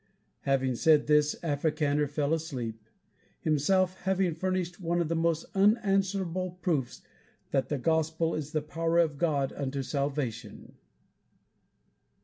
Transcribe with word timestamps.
Having 0.45 0.77
said 0.77 1.05
this, 1.05 1.35
Africaner 1.43 2.07
fell 2.07 2.33
asleep, 2.33 2.89
himself 3.39 3.93
having 4.01 4.33
furnished 4.33 4.79
one 4.81 4.99
of 4.99 5.09
the 5.09 5.15
most 5.15 5.45
unanswerable 5.53 6.57
proofs 6.63 7.03
that 7.51 7.69
the 7.69 7.77
gospel 7.77 8.33
is 8.33 8.51
the 8.51 8.63
power 8.63 8.97
of 8.97 9.19
God 9.19 9.53
unto 9.53 9.83
salvation. 9.83 10.73